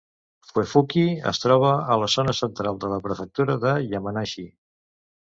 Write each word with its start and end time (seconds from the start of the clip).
Fuefuki 0.51 1.03
es 1.31 1.41
troba 1.43 1.73
a 1.95 1.97
la 2.03 2.07
zona 2.13 2.35
central 2.37 2.79
de 2.85 2.89
la 2.95 2.97
prefectura 3.05 3.59
de 3.65 3.75
Yamanashi. 3.93 4.47